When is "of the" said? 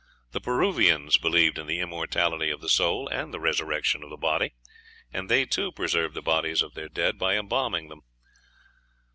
2.49-2.69, 4.01-4.17